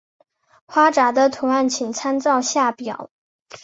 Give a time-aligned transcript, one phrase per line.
[0.65, 3.11] 花札的图案请参照下表。